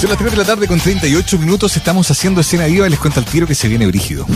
Son 0.00 0.10
las 0.10 0.18
3 0.18 0.30
de 0.32 0.36
la 0.36 0.44
tarde 0.44 0.66
con 0.68 0.78
38 0.78 1.38
minutos. 1.38 1.74
Estamos 1.74 2.10
haciendo 2.10 2.42
escena 2.42 2.66
viva 2.66 2.86
y 2.86 2.90
les 2.90 2.98
cuento 2.98 3.18
al 3.18 3.26
tiro 3.26 3.46
que 3.46 3.54
se 3.54 3.66
viene 3.66 3.86
brígido. 3.86 4.26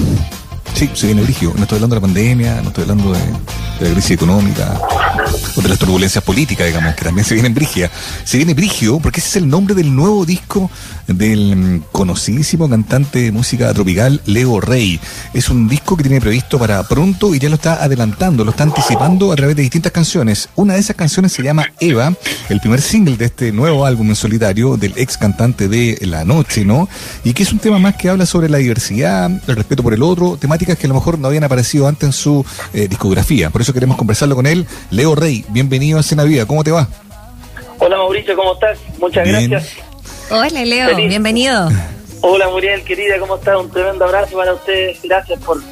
Sí, 0.72 0.88
se 0.94 1.06
viene 1.06 1.22
brígido. 1.22 1.52
No 1.54 1.64
estoy 1.64 1.76
hablando 1.76 1.96
de 1.96 2.00
la 2.00 2.06
pandemia, 2.06 2.60
no 2.62 2.68
estoy 2.68 2.82
hablando 2.82 3.12
de, 3.12 3.20
de 3.80 3.88
la 3.88 3.92
crisis 3.94 4.12
económica 4.12 4.78
o 5.56 5.62
de 5.62 5.68
las 5.68 5.78
turbulencias 5.78 6.22
políticas, 6.22 6.66
digamos, 6.66 6.94
que 6.94 7.04
también 7.04 7.24
se 7.24 7.34
vienen 7.34 7.54
brígidas. 7.54 7.90
Se 8.24 8.36
viene 8.36 8.54
brígido 8.54 9.00
porque 9.00 9.20
ese 9.20 9.30
es 9.30 9.36
el 9.36 9.48
nombre 9.48 9.74
del 9.74 9.94
nuevo 9.94 10.24
disco 10.24 10.70
del 11.06 11.82
conocidísimo 11.90 12.68
cantante 12.68 13.22
de 13.22 13.32
música 13.32 13.72
tropical 13.72 14.20
Leo 14.26 14.60
Rey. 14.60 15.00
Es 15.34 15.48
un 15.48 15.68
disco 15.68 15.96
que 15.96 16.04
tiene 16.04 16.20
previsto 16.20 16.58
para 16.58 16.82
pronto 16.86 17.34
y 17.34 17.38
ya 17.38 17.48
lo 17.48 17.56
está 17.56 17.82
adelantando, 17.82 18.44
lo 18.44 18.50
está 18.50 18.64
anticipando 18.64 19.32
a 19.32 19.36
través 19.36 19.56
de 19.56 19.62
distintas 19.62 19.92
canciones. 19.92 20.48
Una 20.56 20.74
de 20.74 20.80
esas 20.80 20.96
canciones 20.96 21.32
se 21.32 21.42
llama 21.42 21.66
Eva, 21.80 22.12
el 22.48 22.60
primer 22.60 22.80
single 22.80 23.16
de 23.16 23.26
este 23.26 23.52
nuevo 23.52 23.86
álbum 23.86 24.08
en 24.10 24.16
solitario 24.16 24.76
del 24.76 24.92
ex 24.96 25.16
cantante 25.16 25.68
de 25.68 25.98
La 26.02 26.24
Noche, 26.24 26.64
¿no? 26.64 26.88
Y 27.24 27.32
que 27.32 27.42
es 27.42 27.52
un 27.52 27.58
tema 27.58 27.78
más 27.78 27.96
que 27.96 28.08
habla 28.08 28.26
sobre 28.26 28.48
la 28.48 28.58
diversidad, 28.58 29.30
el 29.30 29.56
respeto 29.56 29.82
por 29.82 29.94
el 29.94 30.02
otro, 30.02 30.36
temáticas 30.36 30.78
que 30.78 30.86
a 30.86 30.88
lo 30.88 30.94
mejor 30.94 31.18
no 31.18 31.28
habían 31.28 31.44
aparecido 31.44 31.88
antes 31.88 32.06
en 32.06 32.12
su 32.12 32.44
eh, 32.72 32.86
discografía. 32.88 33.50
Por 33.50 33.62
eso 33.62 33.69
queremos 33.72 33.96
conversarlo 33.96 34.34
con 34.36 34.46
él. 34.46 34.66
Leo 34.90 35.14
Rey, 35.14 35.44
bienvenido 35.48 35.98
a 35.98 36.02
Cena 36.02 36.24
Vida, 36.24 36.46
¿cómo 36.46 36.64
te 36.64 36.70
va? 36.70 36.88
Hola 37.78 37.96
Mauricio, 37.96 38.36
¿cómo 38.36 38.54
estás? 38.54 38.78
Muchas 38.98 39.24
Bien. 39.24 39.50
gracias. 39.50 39.76
Hola 40.30 40.64
Leo, 40.64 40.88
Feliz. 40.90 41.08
bienvenido. 41.08 41.70
Hola 42.22 42.48
Muriel, 42.48 42.82
querida, 42.84 43.18
¿cómo 43.18 43.36
estás? 43.36 43.56
Un 43.58 43.70
tremendo 43.70 44.04
abrazo 44.04 44.36
para 44.36 44.52
ustedes. 44.52 44.98
Gracias 45.02 45.40
por, 45.40 45.62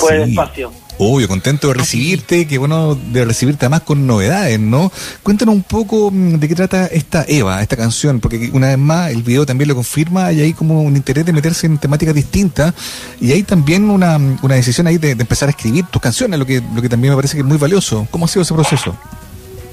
por 0.00 0.12
el 0.14 0.30
espacio. 0.30 0.72
Obvio, 1.02 1.28
contento 1.28 1.68
de 1.68 1.74
recibirte, 1.74 2.46
que 2.46 2.58
bueno 2.58 2.94
de 2.94 3.24
recibirte 3.24 3.64
además 3.64 3.80
con 3.80 4.06
novedades, 4.06 4.60
¿no? 4.60 4.92
Cuéntanos 5.22 5.54
un 5.54 5.62
poco 5.62 6.10
mm, 6.10 6.34
de 6.34 6.46
qué 6.46 6.54
trata 6.54 6.88
esta 6.88 7.24
Eva, 7.26 7.62
esta 7.62 7.74
canción, 7.74 8.20
porque 8.20 8.50
una 8.52 8.68
vez 8.68 8.76
más 8.76 9.10
el 9.10 9.22
video 9.22 9.46
también 9.46 9.68
lo 9.68 9.74
confirma 9.74 10.30
y 10.30 10.42
hay 10.42 10.52
como 10.52 10.82
un 10.82 10.94
interés 10.94 11.24
de 11.24 11.32
meterse 11.32 11.66
en 11.66 11.78
temáticas 11.78 12.14
distintas 12.14 12.74
y 13.18 13.32
hay 13.32 13.44
también 13.44 13.88
una, 13.88 14.18
una 14.42 14.56
decisión 14.56 14.88
ahí 14.88 14.98
de, 14.98 15.14
de 15.14 15.22
empezar 15.22 15.48
a 15.48 15.52
escribir 15.52 15.86
tus 15.86 16.02
canciones, 16.02 16.38
lo 16.38 16.44
que, 16.44 16.60
lo 16.74 16.82
que 16.82 16.90
también 16.90 17.14
me 17.14 17.16
parece 17.16 17.34
que 17.34 17.40
es 17.40 17.46
muy 17.46 17.56
valioso. 17.56 18.06
¿Cómo 18.10 18.26
ha 18.26 18.28
sido 18.28 18.42
ese 18.42 18.52
proceso? 18.52 18.94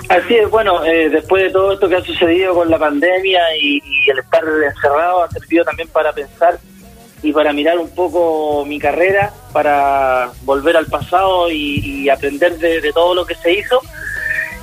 Así 0.07 0.33
es, 0.33 0.49
bueno, 0.49 0.85
eh, 0.85 1.09
después 1.09 1.43
de 1.43 1.49
todo 1.49 1.73
esto 1.73 1.89
que 1.89 1.97
ha 1.97 2.03
sucedido 2.05 2.53
con 2.53 2.69
la 2.69 2.79
pandemia 2.79 3.41
y, 3.61 3.83
y 3.83 4.09
el 4.09 4.19
estar 4.19 4.45
encerrado, 4.65 5.23
ha 5.23 5.29
servido 5.29 5.65
también 5.65 5.89
para 5.89 6.13
pensar 6.13 6.57
y 7.21 7.33
para 7.33 7.51
mirar 7.51 7.77
un 7.79 7.89
poco 7.89 8.63
mi 8.65 8.79
carrera, 8.79 9.33
para 9.57 10.29
volver 10.43 10.77
al 10.77 10.85
pasado 10.85 11.49
y, 11.49 11.79
y 12.03 12.09
aprender 12.09 12.59
de, 12.59 12.93
todo 12.93 13.15
lo 13.15 13.25
que 13.25 13.33
se 13.33 13.53
hizo. 13.53 13.81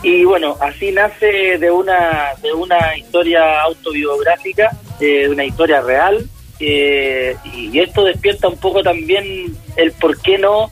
Y 0.04 0.24
bueno, 0.24 0.56
así 0.60 0.92
nace 0.92 1.58
de 1.58 1.68
una, 1.68 2.28
de 2.40 2.52
una 2.52 2.96
historia 2.96 3.60
autobiográfica, 3.62 4.70
de 5.00 5.28
una 5.28 5.44
historia 5.44 5.80
real, 5.80 6.24
eh, 6.60 7.34
y 7.52 7.76
esto 7.80 8.04
despierta 8.04 8.46
un 8.46 8.56
poco 8.58 8.84
también 8.84 9.24
el 9.74 9.90
por 9.90 10.16
qué 10.22 10.38
no 10.38 10.70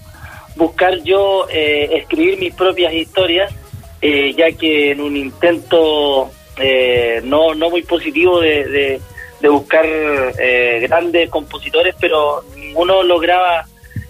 buscar 0.54 0.94
yo 1.02 1.48
eh, 1.50 1.88
escribir 1.94 2.38
mis 2.38 2.54
propias 2.54 2.92
historias, 2.94 3.52
eh, 4.02 4.32
ya 4.36 4.52
que 4.52 4.92
en 4.92 5.00
un 5.00 5.16
intento 5.16 6.30
eh, 6.58 7.20
no, 7.24 7.56
no 7.56 7.70
muy 7.70 7.82
positivo 7.82 8.38
de, 8.38 8.68
de- 8.68 9.00
de 9.40 9.48
buscar 9.48 9.84
eh, 9.84 10.78
grandes 10.86 11.28
compositores, 11.28 11.96
pero 11.98 12.44
ninguno 12.54 13.02
lograba 13.02 13.64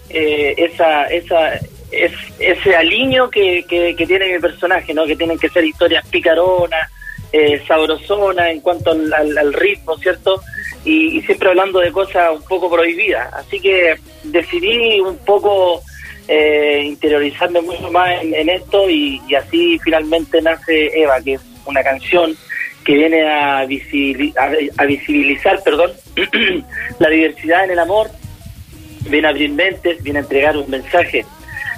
eh, 0.09 0.53
esa, 0.57 1.05
esa, 1.05 1.53
es- 1.91 2.11
ese 2.39 2.75
aliño 2.75 3.29
que, 3.29 3.63
que, 3.67 3.95
tiene 4.05 4.33
mi 4.33 4.39
personaje, 4.39 4.93
¿no? 4.93 5.05
que 5.05 5.15
tienen 5.15 5.37
que 5.39 5.49
ser 5.49 5.63
historias 5.65 6.05
picaronas, 6.09 6.89
eh, 7.31 7.61
sabrosonas 7.67 8.49
en 8.49 8.61
cuanto 8.61 8.91
al, 8.91 9.11
al- 9.13 9.37
al 9.37 9.53
ritmo, 9.53 9.97
¿cierto? 9.97 10.41
Y, 10.85 11.21
siempre 11.21 11.49
hablando 11.49 11.79
de 11.79 11.91
cosas 11.91 12.31
un 12.35 12.43
poco 12.43 12.69
prohibidas. 12.69 13.33
Así 13.33 13.59
que 13.59 13.95
decidí 14.23 14.99
un 14.99 15.17
poco 15.19 15.81
eh, 16.27 16.81
interiorizarme 16.85 17.61
mucho 17.61 17.89
más 17.91 18.21
en, 18.21 18.49
esto 18.49 18.89
y, 18.89 19.19
así 19.35 19.79
finalmente 19.83 20.41
nace 20.41 20.91
Eva, 21.01 21.21
que 21.21 21.33
es 21.35 21.41
una 21.65 21.81
canción 21.83 22.35
que 22.85 22.95
viene 22.95 23.23
a, 23.27 23.65
visibili- 23.65 24.33
a- 24.37 24.81
a 24.81 24.85
visibilizar 24.85 25.61
perdón, 25.63 25.91
la 26.99 27.09
diversidad 27.09 27.63
en 27.65 27.71
el 27.71 27.79
amor, 27.79 28.09
viene 29.09 29.27
a 29.27 29.31
abrir 29.31 29.51
mentes, 29.51 30.01
viene 30.03 30.19
a 30.19 30.21
entregar 30.23 30.57
un 30.57 30.69
mensaje. 30.69 31.25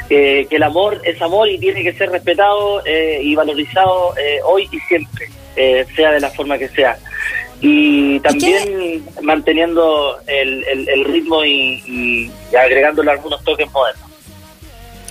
eh, 0.09 0.45
que 0.47 0.57
el 0.57 0.63
amor 0.63 1.01
es 1.03 1.19
amor 1.19 1.49
y 1.49 1.57
tiene 1.57 1.81
que 1.81 1.91
ser 1.93 2.11
respetado 2.11 2.83
eh, 2.85 3.19
y 3.23 3.33
valorizado 3.33 4.13
eh, 4.17 4.39
hoy 4.45 4.69
y 4.71 4.77
siempre, 4.81 5.27
eh, 5.55 5.83
sea 5.95 6.11
de 6.11 6.19
la 6.19 6.29
forma 6.29 6.59
que 6.59 6.67
sea. 6.67 6.95
Y 7.59 8.19
también 8.19 9.03
manteniendo 9.23 10.17
el, 10.27 10.63
el- 10.65 10.89
el 10.89 11.05
ritmo 11.05 11.43
y, 11.43 11.81
y 11.87 12.55
agregándole 12.55 13.09
algunos 13.11 13.43
toques 13.43 13.71
modernos. 13.71 14.04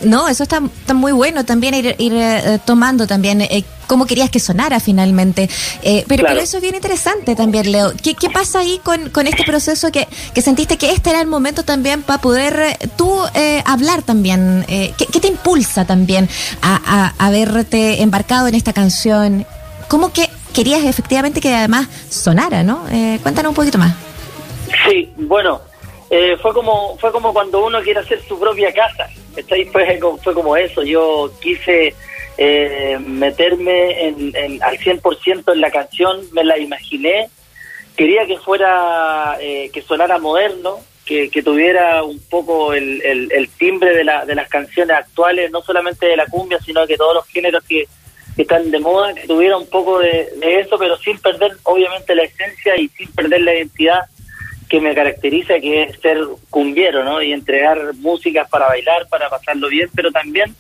No, 0.03 0.29
eso 0.29 0.43
está, 0.43 0.61
está 0.81 0.93
muy 0.93 1.13
bueno 1.13 1.45
también 1.45 1.75
ir, 1.75 1.95
ir, 1.99 2.13
eh, 2.15 2.59
tomando 2.67 3.07
también 3.07 3.41
eh, 3.43 3.65
cómo 3.87 4.07
querías 4.07 4.29
que 4.29 4.41
sonara 4.41 4.81
finalmente. 4.81 5.49
Eh, 5.83 6.05
pero, 6.09 6.21
Claro. 6.23 6.35
pero 6.35 6.45
eso 6.45 6.57
es 6.57 6.63
bien 6.63 6.75
interesante 6.75 7.37
también, 7.37 7.71
Leo. 7.71 7.93
¿Qué, 8.03 8.15
qué 8.15 8.29
pasa 8.29 8.59
ahí 8.61 8.81
con, 8.83 9.11
con 9.11 9.27
este 9.27 9.45
proceso 9.45 9.93
que, 9.93 10.09
que 10.35 10.43
sentiste 10.43 10.77
que 10.79 10.91
este 10.91 11.11
era 11.11 11.21
el 11.21 11.27
momento 11.29 11.63
también 11.63 12.03
para 12.03 12.21
poder 12.21 12.59
eh, 12.81 12.89
tú 12.97 13.15
eh, 13.35 13.63
hablar 13.67 14.03
también? 14.03 14.65
Eh, 14.69 14.93
¿qué, 14.99 15.07
qué 15.07 15.21
te 15.21 15.29
impulsa 15.29 15.85
también 15.85 16.29
a, 16.61 17.13
a, 17.19 17.27
a 17.27 17.31
verte 17.31 18.03
embarcado 18.03 18.49
en 18.49 18.57
esta 18.57 18.73
canción? 18.73 19.47
¿Cómo 19.89 20.13
que 20.13 20.29
querías 20.53 20.83
efectivamente 20.85 21.41
que 21.41 21.55
además 21.55 21.89
sonara, 22.11 22.63
no? 22.63 22.85
Eh, 22.91 23.19
cuéntanos 23.23 23.51
un 23.51 23.57
poquito 23.57 23.79
más. 23.79 23.95
Sí, 24.89 25.13
bueno, 25.17 25.61
eh, 26.11 26.37
fue 26.43 26.53
como 26.53 26.97
fue 26.99 27.13
como 27.13 27.33
cuando 27.33 27.65
uno 27.65 27.81
quiere 27.83 28.01
hacer 28.01 28.21
su 28.27 28.39
propia 28.39 28.73
casa. 28.73 29.09
Fue, 29.71 29.99
fue 30.23 30.35
como 30.35 30.57
eso. 30.57 30.83
Yo 30.83 31.33
quise 31.41 31.95
eh, 32.37 32.99
meterme 33.05 34.09
en, 34.09 34.37
en- 34.37 34.63
al 34.63 34.79
100% 34.79 35.53
en 35.53 35.61
la 35.61 35.71
canción, 35.71 36.21
me 36.33 36.45
la 36.45 36.59
imaginé. 36.59 37.29
Quería 37.97 38.27
que 38.27 38.39
fuera, 38.39 39.37
eh, 39.41 39.71
que 39.73 39.83
sonara 39.83 40.19
moderno, 40.19 40.81
que, 41.07 41.29
tuviera 41.45 42.03
un 42.03 42.19
poco 42.29 42.73
el, 42.73 43.49
timbre 43.59 43.95
de, 43.95 44.05
la, 44.05 44.25
de 44.25 44.35
las 44.35 44.49
canciones 44.49 44.97
actuales, 44.97 45.51
no 45.51 45.63
solamente 45.63 46.07
de 46.07 46.17
la 46.17 46.27
cumbia, 46.27 46.59
sino 46.61 46.87
que 46.87 46.97
todos 46.97 47.15
los 47.15 47.27
géneros 47.29 47.63
que, 47.65 47.87
están 48.37 48.69
de 48.73 48.81
moda, 48.81 49.15
que 49.15 49.29
tuviera 49.29 49.57
un 49.57 49.69
poco 49.69 50.01
de 50.01 50.29
eso, 50.43 50.77
pero 50.77 50.97
sin 50.97 51.17
perder 51.19 51.53
obviamente 51.63 52.17
la 52.17 52.25
esencia 52.25 52.77
y 52.77 52.89
sin 52.89 53.07
perder 53.13 53.43
la 53.43 53.55
identidad 53.55 54.01
que 54.69 54.81
me 54.81 54.95
caracteriza, 54.95 55.61
que 55.61 55.83
es 55.85 56.01
ser 56.01 56.19
cumbiero, 56.51 57.05
¿no? 57.05 57.23
Y 57.23 57.33
entregar 57.33 57.79
músicas 57.97 58.49
para 58.49 58.67
bailar, 58.69 59.07
para 59.09 59.29
pasarlo 59.29 59.69
bien, 59.69 59.89
pero 59.95 60.11
también 60.11 60.55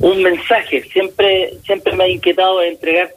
un 0.00 0.22
mensaje. 0.22 0.82
Siempre, 0.92 1.52
siempre 1.64 1.94
me 1.96 2.04
ha 2.04 2.08
inquietado 2.08 2.60
de 2.60 2.68
entregar 2.68 3.10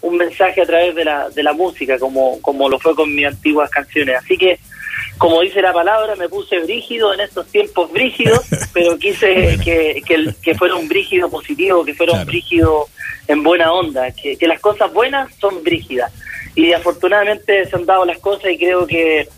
un 0.00 0.16
mensaje 0.16 0.60
a 0.62 0.66
través 0.66 0.94
de 0.94 1.04
la, 1.04 1.28
de 1.30 1.42
la 1.42 1.52
música, 1.52 1.98
como, 1.98 2.40
como 2.42 2.68
lo 2.68 2.78
fue 2.78 2.94
con 2.94 3.12
mis 3.14 3.26
antiguas 3.26 3.68
canciones. 3.70 4.16
Así 4.18 4.36
que, 4.36 4.58
como 5.16 5.40
dice 5.40 5.60
la 5.60 5.72
palabra, 5.72 6.14
me 6.14 6.28
puse 6.28 6.60
brígido 6.60 7.12
en 7.14 7.20
estos 7.20 7.46
tiempos 7.48 7.90
brígidos, 7.90 8.44
pero 8.72 8.96
quise 8.98 9.58
que, 9.64 10.02
que, 10.06 10.32
que 10.40 10.54
fuera 10.54 10.76
un 10.76 10.86
brígido 10.88 11.28
positivo, 11.28 11.84
que 11.84 11.94
fuera 11.94 12.12
Claro. 12.12 12.22
un 12.24 12.28
brígido 12.28 12.86
en 13.26 13.42
buena 13.42 13.72
onda, 13.72 14.10
que, 14.12 14.36
que 14.36 14.46
las 14.46 14.60
cosas 14.60 14.92
buenas 14.92 15.34
son 15.40 15.62
brígidas. 15.64 16.12
Y 16.54 16.72
afortunadamente 16.72 17.66
se 17.66 17.76
han 17.76 17.84
dado 17.86 18.04
las 18.04 18.18
cosas 18.18 18.50
y 18.52 18.58
creo 18.58 18.86
que 18.86 19.28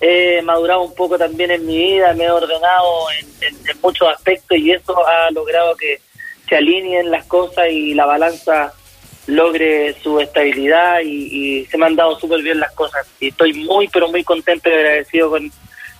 he 0.00 0.40
madurado 0.42 0.82
un 0.82 0.94
poco 0.94 1.18
también 1.18 1.50
en 1.50 1.66
mi 1.66 1.76
vida, 1.76 2.12
me 2.14 2.24
he 2.24 2.30
ordenado 2.30 3.06
en, 3.18 3.26
en- 3.48 3.68
en 3.70 3.80
muchos 3.82 4.08
aspectos 4.08 4.56
y 4.58 4.70
eso 4.72 4.96
ha 5.06 5.30
logrado 5.30 5.76
que 5.76 6.00
se 6.48 6.56
alineen 6.56 7.10
las 7.10 7.24
cosas 7.26 7.66
y 7.70 7.94
la 7.94 8.06
balanza 8.06 8.72
logre 9.26 9.94
su 10.02 10.18
estabilidad 10.18 11.00
y, 11.04 11.60
y 11.60 11.66
se 11.66 11.78
me 11.78 11.86
han 11.86 11.94
dado 11.96 12.18
súper 12.18 12.42
bien 12.42 12.58
las 12.58 12.72
cosas. 12.72 13.06
Y 13.20 13.28
estoy 13.28 13.52
muy, 13.54 13.86
pero 13.88 14.08
muy 14.08 14.24
contento 14.24 14.68
y 14.68 14.72
agradecido 14.72 15.30
con, 15.30 15.52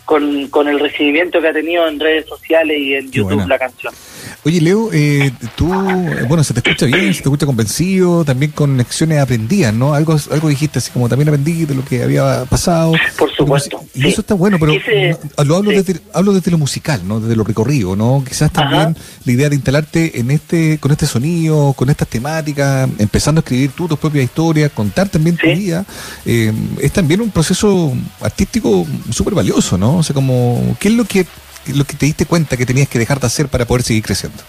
con, 0.05 0.49
con 0.49 0.67
el 0.69 0.81
recibimiento 0.81 1.41
que 1.41 1.49
ha 1.49 1.53
tenido 1.53 1.87
en 1.87 2.01
redes 2.01 2.27
sociales 2.27 2.79
y 2.79 2.95
en 2.95 3.11
Qué 3.11 3.19
YouTube 3.19 3.35
buena. 3.35 3.47
la 3.47 3.59
canción. 3.59 3.95
Oye, 4.43 4.59
Leo, 4.63 4.89
eh, 4.91 5.33
tú, 5.55 5.71
eh, 5.71 6.25
bueno, 6.27 6.43
se 6.43 6.55
te 6.55 6.61
escucha 6.61 6.87
bien, 6.87 7.13
se 7.13 7.21
te 7.21 7.29
escucha 7.29 7.45
convencido, 7.45 8.25
también 8.25 8.53
con 8.53 8.75
lecciones 8.79 9.19
aprendidas, 9.21 9.75
¿no? 9.75 9.93
Algo, 9.93 10.17
algo 10.31 10.49
dijiste 10.49 10.79
así 10.79 10.91
como 10.93 11.11
también 11.11 11.29
aprendí 11.29 11.67
de 11.67 11.75
lo 11.75 11.85
que 11.85 12.03
había 12.03 12.47
pasado. 12.49 12.93
Por 13.19 13.31
supuesto, 13.37 13.79
Y 13.95 14.01
sí. 14.01 14.09
eso 14.09 14.23
está 14.23 14.33
bueno, 14.33 14.57
pero 14.59 14.73
Quise- 14.73 15.19
lo 15.45 15.57
hablo, 15.57 15.71
sí. 15.73 15.77
desde, 15.77 16.01
hablo 16.15 16.33
desde 16.33 16.51
lo 16.51 16.57
musical, 16.57 17.03
¿no? 17.07 17.21
Desde 17.21 17.37
lo 17.37 17.45
recorrido, 17.45 17.97
¿no? 17.97 18.25
Quizás 18.27 18.51
también 18.51 18.97
la 19.27 19.33
idea 19.33 19.51
de 19.51 19.57
instalarte 19.57 20.19
en 20.19 20.31
este, 20.31 20.79
con 20.79 20.91
este 20.91 21.05
sonido, 21.05 21.75
con 21.75 21.91
estas 21.91 22.09
temáticas, 22.09 22.89
empezando 22.99 23.41
a 23.41 23.43
escribir 23.43 23.73
tú 23.73 23.89
tus 23.89 23.99
propias 23.99 24.25
historias, 24.25 24.73
contar 24.73 25.11
también 25.11 25.37
tu 25.37 25.49
vida, 25.49 25.85
eh, 26.25 26.51
es 26.81 26.93
también 26.93 27.21
un 27.21 27.31
proceso 27.31 27.93
artístico 28.23 28.87
súper 29.11 29.35
valioso, 29.35 29.77
¿no? 29.77 29.99
O 29.99 30.03
sea, 30.03 30.15
como, 30.15 30.77
¿qué 30.81 30.89
es 30.89 30.95
lo 30.95 31.05
que, 31.05 31.27
lo 31.75 31.85
que 31.85 31.95
te 31.95 32.07
diste 32.07 32.27
cuenta 32.27 32.57
que 32.57 32.67
tenías 32.67 32.89
que 32.89 32.99
dejar 32.99 33.21
de 33.21 33.27
hacer 33.27 33.49
para 33.49 33.65
poder 33.65 33.83
seguir 33.83 34.03
creciendo? 34.03 34.43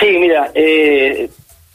Sí, 0.00 0.06
mira, 0.18 0.50
eh, 0.54 1.28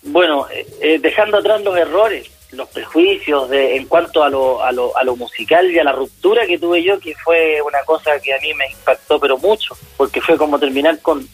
bueno, 0.04 0.48
eh, 0.50 0.66
eh, 0.82 1.00
dejando 1.00 1.38
atrás 1.38 1.62
los 1.64 1.78
errores, 1.78 2.30
los 2.52 2.70
prejuicios 2.70 3.50
de, 3.50 3.76
en 3.76 3.86
cuanto 3.86 4.24
a 4.24 4.30
lo, 4.30 4.64
a, 4.64 4.72
lo, 4.72 4.96
a 4.96 5.04
lo 5.04 5.16
musical 5.16 5.70
y 5.72 5.80
a 5.80 5.84
la 5.84 5.92
ruptura 5.92 6.46
que 6.46 6.60
tuve 6.60 6.84
yo, 6.84 7.00
que 7.00 7.16
fue 7.16 7.62
una 7.62 7.80
cosa 7.86 8.20
que 8.20 8.34
a 8.34 8.40
mí 8.40 8.54
me 8.54 8.70
impactó 8.70 9.20
pero 9.20 9.38
mucho, 9.38 9.76
porque 9.98 10.22
fue 10.22 10.38
como 10.38 10.60
terminar 10.60 11.00
con, 11.00 11.28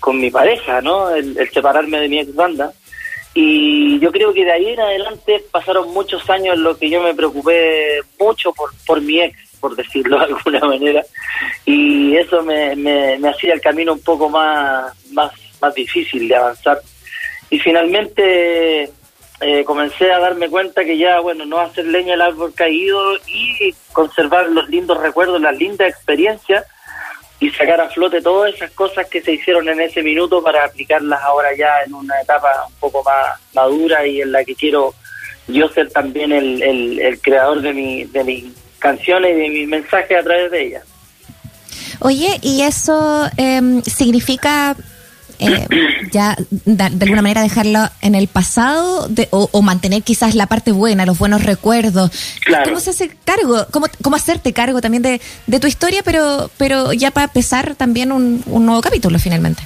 con 0.00 0.20
mi 0.20 0.30
pareja, 0.30 0.80
¿no? 0.80 1.10
El, 1.10 1.36
separarme 1.50 2.00
de 2.00 2.08
mi 2.08 2.20
ex 2.20 2.34
banda. 2.34 2.72
Y 3.34 3.98
yo 4.00 4.10
creo 4.10 4.32
que 4.32 4.44
de 4.44 4.52
ahí 4.52 4.68
en 4.68 4.80
adelante 4.80 5.44
pasaron 5.50 5.92
muchos 5.92 6.28
años 6.28 6.56
en 6.56 6.64
los 6.64 6.76
que 6.76 6.90
yo 6.90 7.00
me 7.02 7.14
preocupé 7.14 8.00
mucho 8.18 8.52
por, 8.52 8.70
por 8.86 9.00
mi 9.00 9.20
ex, 9.20 9.36
por 9.60 9.76
decirlo 9.76 10.18
de 10.18 10.24
alguna 10.26 10.60
manera, 10.60 11.04
y 11.64 12.16
eso 12.16 12.42
me, 12.42 12.74
me, 12.76 13.28
hacía 13.28 13.54
el 13.54 13.60
camino 13.60 13.92
un 13.92 14.02
poco 14.02 14.28
más, 14.28 14.94
más, 15.12 15.32
más 15.60 15.74
difícil 15.74 16.28
de 16.28 16.36
avanzar. 16.36 16.80
Y 17.50 17.58
finalmente 17.58 18.90
eh, 19.40 19.64
comencé 19.64 20.10
a 20.12 20.18
darme 20.18 20.48
cuenta 20.48 20.84
que 20.84 20.98
ya, 20.98 21.20
bueno, 21.20 21.46
no 21.46 21.60
hacer 21.60 21.86
leña 21.86 22.14
el 22.14 22.22
árbol 22.22 22.52
caído 22.54 23.16
y 23.26 23.74
conservar 23.92 24.48
los 24.50 24.68
lindos 24.68 24.98
recuerdos, 25.00 25.40
las 25.40 25.56
lindas 25.56 25.88
experiencias 25.88 26.64
y 27.40 27.50
sacar 27.50 27.80
a 27.80 27.88
flote 27.88 28.20
todas 28.20 28.54
esas 28.54 28.70
cosas 28.72 29.06
que 29.08 29.20
se 29.20 29.32
hicieron 29.32 29.68
en 29.68 29.80
ese 29.80 30.02
minuto 30.02 30.42
para 30.42 30.64
aplicarlas 30.64 31.22
ahora 31.22 31.50
ya 31.56 31.82
en 31.86 31.94
una 31.94 32.20
etapa 32.20 32.48
un 32.66 32.74
poco 32.80 33.02
más 33.04 33.38
madura 33.54 34.04
y 34.06 34.20
en 34.20 34.32
la 34.32 34.44
que 34.44 34.56
quiero 34.56 34.92
yo 35.46 35.68
ser 35.68 35.90
también 35.90 36.32
el, 36.32 37.00
el, 37.00 37.20
creador 37.20 37.60
de, 37.62 37.72
mi, 37.72 38.04
de 38.04 38.24
mis 38.24 38.44
canciones 38.78 39.32
y 39.32 39.40
de 39.40 39.48
mis 39.50 39.68
mensajes 39.68 40.18
a 40.18 40.22
través 40.22 40.50
de 40.50 40.66
ellas. 40.66 40.84
Oye, 42.00 42.38
¿y 42.42 42.62
eso 42.62 43.28
em, 43.36 43.82
significa 43.82 44.76
eh, 45.40 45.66
ya 46.12 46.36
de, 46.50 46.84
alguna 46.84 47.22
manera 47.22 47.42
dejarlo 47.42 47.80
en 48.02 48.14
el 48.14 48.28
pasado 48.28 49.08
o, 49.30 49.62
mantener 49.62 50.02
quizás 50.02 50.34
la 50.34 50.46
parte 50.46 50.72
buena, 50.72 51.06
los 51.06 51.18
buenos 51.18 51.44
recuerdos. 51.44 52.10
¿Cómo 52.64 52.80
se 52.80 52.90
hace 52.90 53.10
cargo? 53.24 53.66
¿Cómo, 53.70 53.86
cómo 54.02 54.16
hacerte 54.16 54.52
cargo 54.52 54.80
también 54.80 55.02
de, 55.02 55.20
de 55.46 55.60
tu 55.60 55.66
historia, 55.66 56.02
pero, 56.04 56.50
pero 56.56 56.92
ya 56.92 57.10
para 57.10 57.26
empezar 57.26 57.74
también 57.74 58.12
un, 58.12 58.42
un 58.46 58.66
nuevo 58.66 58.80
capítulo 58.80 59.18
finalmente? 59.18 59.62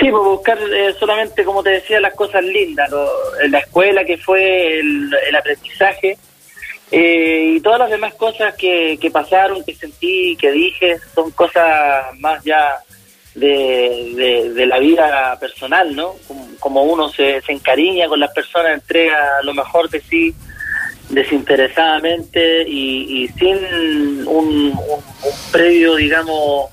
Sí, 0.00 0.10
pues 0.10 0.24
buscar 0.24 0.58
eh, 0.58 0.92
solamente, 0.98 1.44
como 1.44 1.62
te 1.62 1.70
decía, 1.70 2.00
las 2.00 2.14
cosas 2.14 2.42
lindas, 2.42 2.90
la 3.48 3.58
escuela 3.58 4.04
que 4.04 4.18
fue, 4.18 4.80
el, 4.80 5.36
aprendizaje 5.36 6.18
eh, 6.96 7.54
y 7.56 7.60
todas 7.60 7.80
las 7.80 7.90
demás 7.90 8.14
cosas 8.14 8.54
que, 8.54 8.96
que 9.00 9.10
pasaron, 9.10 9.64
que 9.64 9.74
sentí, 9.74 10.36
que 10.36 10.52
dije, 10.52 10.98
son 11.12 11.32
cosas 11.32 12.04
más 12.20 12.44
ya 12.44 12.78
de, 13.34 14.52
de, 14.54 14.66
la 14.66 14.78
vida 14.78 15.36
personal, 15.40 15.96
¿no? 15.96 16.14
Como, 16.60 16.84
uno 16.84 17.08
se, 17.08 17.42
se, 17.42 17.50
encariña 17.50 18.06
con 18.06 18.20
las 18.20 18.32
personas, 18.32 18.74
entrega 18.74 19.42
lo 19.42 19.54
mejor 19.54 19.90
de 19.90 20.00
sí 20.02 20.32
desinteresadamente 21.08 22.62
y, 22.68 23.28
sin 23.38 24.26
un, 24.28 24.78
previo, 25.50 25.96
digamos, 25.96 26.70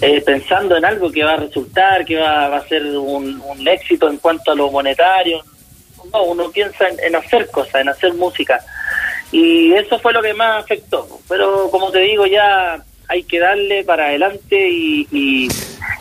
eh, 0.00 0.20
pensando 0.22 0.76
en 0.76 0.84
algo 0.84 1.10
que 1.10 1.24
va 1.24 1.34
a 1.34 1.36
resultar, 1.36 2.04
que 2.04 2.16
va, 2.16 2.56
a 2.56 2.68
ser 2.68 2.84
un, 2.96 3.40
éxito 3.66 4.08
en 4.08 4.18
cuanto 4.18 4.52
a 4.52 4.54
lo 4.54 4.70
monetario. 4.70 5.40
No, 6.12 6.24
uno 6.24 6.50
piensa 6.50 6.88
en, 6.88 7.14
hacer 7.14 7.48
cosas, 7.50 7.76
en 7.76 7.88
hacer 7.88 8.12
música. 8.14 8.60
Y 9.32 9.72
eso 9.72 9.98
fue 9.98 10.12
lo 10.12 10.22
que 10.22 10.34
más 10.34 10.62
afectó. 10.62 11.08
Pero 11.28 11.68
como 11.70 11.90
te 11.90 12.00
digo, 12.00 12.26
ya 12.26 12.84
hay 13.08 13.24
que 13.24 13.40
darle 13.40 13.82
para 13.84 14.06
adelante 14.06 14.68
y 14.70 15.48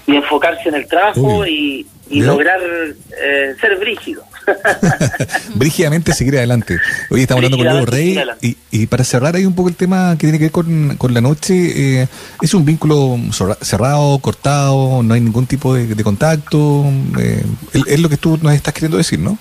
y 0.08 0.16
enfocarse 0.16 0.70
en 0.70 0.76
el 0.76 0.88
trabajo 0.88 1.46
y, 1.46 1.86
lograr 2.10 2.60
eh, 2.62 3.56
ser 3.62 3.78
brígido. 3.78 4.22
Brígidamente 5.56 6.12
seguir 6.14 6.36
adelante. 6.36 6.78
Hoy 7.10 7.22
estamos 7.22 7.46
hablando 7.46 7.58
con 7.58 7.74
Leo 7.74 7.86
Rey 7.86 8.22
y, 8.42 8.58
y, 8.70 8.88
para 8.88 9.06
cerrar 9.06 9.38
hay 9.38 9.46
un 9.46 9.56
poco 9.56 9.70
el 9.70 9.76
tema 9.76 10.12
que 10.18 10.28
tiene 10.28 10.38
que 10.38 10.46
ver 10.46 10.52
con, 10.52 10.98
con 10.98 11.14
la 11.14 11.22
noche. 11.22 12.02
Eh, 12.02 12.08
es 12.42 12.54
un 12.54 12.66
vínculo 12.66 13.18
cerrado, 13.62 14.20
cortado, 14.20 15.02
no 15.04 15.14
hay 15.14 15.22
ningún 15.22 15.46
tipo 15.46 15.74
de, 15.74 16.04
contacto. 16.04 16.84
Eh, 17.18 17.46
es 17.88 18.00
lo 18.02 18.10
que 18.10 18.18
tú 18.18 18.38
nos 18.42 18.54
estás 18.54 18.74
queriendo 18.74 18.98
decir, 18.98 19.20
¿no? 19.20 19.38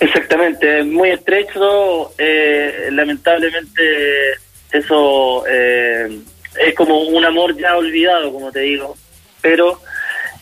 Exactamente, 0.00 0.82
muy 0.84 1.10
estrecho. 1.10 2.12
Eh, 2.18 2.88
lamentablemente 2.92 4.32
eso 4.72 5.44
es 5.46 6.74
como 6.76 7.02
un 7.02 7.24
amor 7.24 7.56
ya 7.56 7.76
olvidado, 7.76 8.32
como 8.32 8.52
te 8.52 8.60
digo 8.60 8.96
pero 9.40 9.80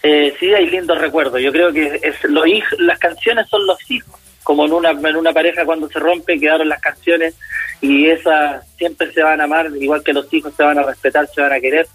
eh, 0.03 0.35
sí 0.39 0.53
hay 0.55 0.67
lindos 0.67 0.99
recuerdos. 0.99 1.41
Yo 1.41 1.53
creo 1.53 1.73
que 1.73 2.01
es 2.03 2.23
lo, 2.25 2.45
las 2.79 2.99
canciones 2.99 3.49
son 3.49 3.67
los 3.67 3.79
hijos, 3.91 4.19
como 4.43 4.65
en 4.65 4.73
una, 4.73 4.91
en 4.91 5.17
una 5.17 5.33
pareja 5.33 5.65
cuando 5.65 5.89
se 5.89 5.99
rompe 5.99 6.39
quedaron 6.39 6.69
las 6.69 6.81
canciones 6.81 7.35
y 7.81 8.07
esas 8.07 8.67
siempre 8.77 9.13
se 9.13 9.23
van 9.23 9.41
a 9.41 9.45
amar, 9.45 9.71
igual 9.79 10.03
que 10.03 10.13
los 10.13 10.33
hijos 10.33 10.55
se 10.57 10.63
van 10.63 10.79
a 10.79 10.83
respetar, 10.83 11.29
se 11.29 11.41
van 11.41 11.53
a 11.53 11.61
querer, 11.61 11.87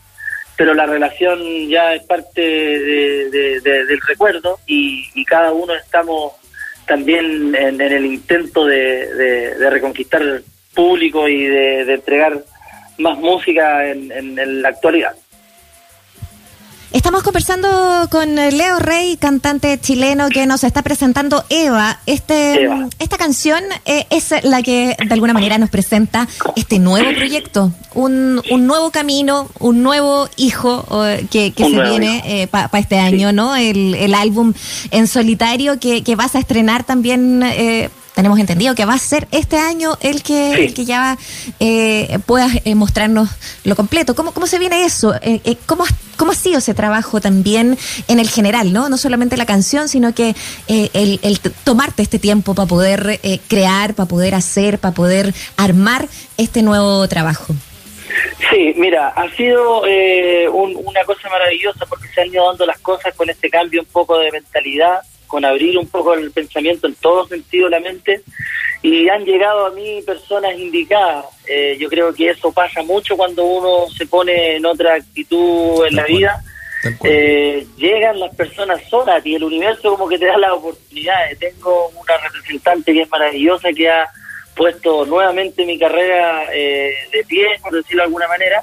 pero 0.55 0.73
la 0.73 0.85
relación 0.85 1.67
ya 1.69 1.95
es 1.95 2.03
parte 2.03 2.41
del 2.41 4.01
recuerdo 4.07 4.59
y, 4.67 5.01
cada 5.25 5.53
uno 5.53 5.73
estamos 5.73 6.33
también 6.85 7.55
en, 7.55 7.81
el 7.81 8.05
intento 8.05 8.65
de, 8.65 9.55
reconquistar 9.69 10.21
el 10.21 10.43
público 10.73 11.27
y 11.27 11.45
de, 11.45 11.93
entregar 11.93 12.43
más 12.97 13.17
música 13.17 13.89
en 13.89 14.61
la 14.61 14.69
actualidad. 14.69 15.15
Estamos 16.93 17.23
conversando 17.23 17.69
con 18.11 18.35
Leo 18.35 18.79
Rey, 18.79 19.15
cantante 19.15 19.79
chileno 19.79 20.27
que 20.27 20.45
nos 20.45 20.65
está 20.65 20.81
presentando 20.81 21.45
Eva. 21.49 21.99
Este, 22.05 22.67
Esta 22.99 23.17
canción 23.17 23.63
eh, 23.85 24.05
es 24.09 24.33
la 24.43 24.61
que 24.61 24.97
de 24.99 25.13
alguna 25.13 25.31
manera 25.31 25.57
nos 25.57 25.69
presenta 25.69 26.27
este 26.57 26.79
nuevo 26.79 27.09
proyecto, 27.15 27.71
un, 27.93 28.41
un 28.51 28.67
nuevo 28.67 28.91
camino, 28.91 29.49
un 29.59 29.83
nuevo 29.83 30.27
hijo 30.35 30.85
que, 31.29 31.53
que 31.53 31.63
se 31.63 31.81
viene 31.81 32.23
eh, 32.25 32.47
para 32.47 32.77
este 32.79 32.99
año, 32.99 33.31
¿no? 33.31 33.55
El, 33.55 33.95
el 33.95 34.13
álbum 34.13 34.53
en 34.91 35.07
solitario 35.07 35.79
que, 35.79 36.03
que 36.03 36.17
vas 36.17 36.35
a 36.35 36.39
estrenar 36.39 36.83
también 36.83 37.41
eh, 37.41 37.89
tenemos 38.15 38.39
entendido 38.39 38.75
que 38.75 38.85
va 38.85 38.93
a 38.93 38.97
ser 38.97 39.27
este 39.31 39.57
año 39.57 39.97
el 40.01 40.23
que, 40.23 40.73
que 40.75 40.85
ya 40.85 41.17
eh, 41.59 42.19
puedas 42.25 42.51
eh, 42.65 42.75
mostrarnos 42.75 43.29
lo 43.63 43.75
completo. 43.75 44.15
¿Cómo, 44.15 44.33
cómo 44.33 44.47
se 44.47 44.59
viene 44.59 44.85
eso? 44.85 45.15
Eh, 45.15 45.41
eh, 45.43 45.57
¿cómo, 45.65 45.85
¿Cómo 46.17 46.31
ha 46.31 46.35
sido 46.35 46.59
ese 46.59 46.73
trabajo 46.73 47.21
también 47.21 47.77
en 48.07 48.19
el 48.19 48.29
general, 48.29 48.73
no? 48.73 48.89
No 48.89 48.97
solamente 48.97 49.37
la 49.37 49.45
canción, 49.45 49.87
sino 49.87 50.13
que 50.13 50.35
el, 50.67 51.19
el, 51.23 51.39
tomarte 51.63 52.03
este 52.03 52.19
tiempo 52.19 52.53
para 52.53 52.67
poder 52.67 53.19
crear, 53.47 53.95
para 53.95 54.07
poder 54.07 54.35
hacer, 54.35 54.77
para 54.77 54.93
poder 54.93 55.33
armar 55.57 56.07
este 56.37 56.61
nuevo 56.61 57.07
trabajo. 57.07 57.55
Sí, 58.51 58.73
mira, 58.77 59.07
ha 59.07 59.29
sido 59.35 59.81
una 60.51 61.03
cosa 61.05 61.29
maravillosa 61.29 61.85
porque 61.87 62.07
se 62.09 62.21
han 62.21 62.27
ido 62.27 62.45
dando 62.47 62.65
las 62.65 62.79
cosas 62.79 63.15
con 63.15 63.29
este 63.29 63.49
cambio 63.49 63.81
un 63.81 63.87
poco 63.87 64.19
de 64.19 64.31
mentalidad 64.31 65.01
con 65.31 65.45
abrir 65.45 65.77
un 65.77 65.87
poco 65.87 66.13
el 66.13 66.29
pensamiento 66.31 66.87
en 66.87 66.95
todo 66.95 67.25
sentido 67.25 67.69
de 67.69 67.71
la 67.71 67.79
mente 67.79 68.21
y 68.81 69.07
han 69.07 69.23
llegado 69.23 69.65
a 69.65 69.71
mí 69.71 70.01
personas 70.05 70.59
indicadas. 70.59 71.25
Eh, 71.47 71.77
yo 71.79 71.87
creo 71.87 72.13
que 72.13 72.29
eso 72.29 72.51
pasa 72.51 72.83
mucho 72.83 73.15
cuando 73.15 73.45
uno 73.45 73.89
se 73.89 74.05
pone 74.07 74.57
en 74.57 74.65
otra 74.65 74.95
actitud 74.95 75.85
en 75.87 75.95
la 75.95 76.03
vida. 76.03 76.43
Eh, 77.05 77.65
llegan 77.77 78.19
las 78.19 78.35
personas 78.35 78.81
solas 78.89 79.25
y 79.25 79.35
el 79.35 79.43
universo 79.45 79.91
como 79.91 80.09
que 80.09 80.19
te 80.19 80.25
da 80.25 80.37
las 80.37 80.51
oportunidades. 80.51 81.39
Tengo 81.39 81.87
una 81.87 82.17
representante 82.17 82.91
que 82.91 83.03
es 83.03 83.09
maravillosa 83.09 83.69
que 83.71 83.89
ha 83.89 84.09
puesto 84.53 85.05
nuevamente 85.05 85.65
mi 85.65 85.79
carrera 85.79 86.43
eh, 86.53 86.91
de 87.09 87.23
pie, 87.23 87.47
por 87.61 87.71
decirlo 87.71 88.01
de 88.01 88.07
alguna 88.07 88.27
manera, 88.27 88.61